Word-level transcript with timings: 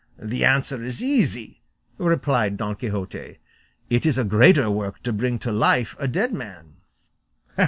"The 0.17 0.43
answer 0.43 0.83
is 0.83 1.03
easy," 1.03 1.61
replied 1.99 2.57
Don 2.57 2.73
Quixote; 2.73 3.37
"it 3.87 4.03
is 4.07 4.17
a 4.17 4.23
greater 4.23 4.67
work 4.67 5.03
to 5.03 5.13
bring 5.13 5.37
to 5.37 5.51
life 5.51 5.95
a 5.99 6.07
dead 6.07 6.33
man." 6.33 6.77